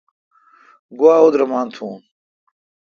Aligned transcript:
گوا 0.99 1.13
اودرمان 1.21 1.67
تھون۔ 1.75 1.95